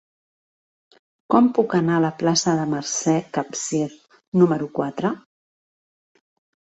[1.33, 3.85] Com puc anar a la plaça de Mercè Capsir
[4.43, 5.13] número quatre?